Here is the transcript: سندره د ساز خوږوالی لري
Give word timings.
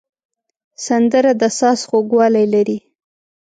سندره 0.85 1.31
د 1.41 1.43
ساز 1.59 1.79
خوږوالی 1.87 2.45
لري 2.53 2.77